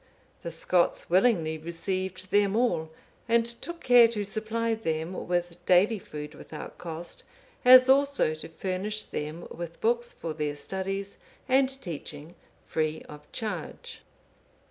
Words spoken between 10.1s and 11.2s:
for their studies,